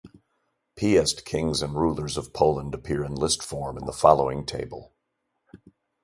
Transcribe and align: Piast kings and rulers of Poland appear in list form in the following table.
Piast 0.75 1.25
kings 1.25 1.61
and 1.61 1.75
rulers 1.75 2.17
of 2.17 2.33
Poland 2.33 2.73
appear 2.73 3.03
in 3.03 3.13
list 3.13 3.43
form 3.43 3.77
in 3.77 3.85
the 3.85 3.93
following 3.93 4.47
table. 4.47 4.93